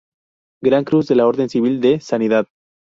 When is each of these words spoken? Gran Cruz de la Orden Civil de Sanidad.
Gran 0.63 0.83
Cruz 0.83 1.05
de 1.07 1.13
la 1.13 1.27
Orden 1.27 1.47
Civil 1.47 1.79
de 1.79 1.99
Sanidad. 1.99 2.47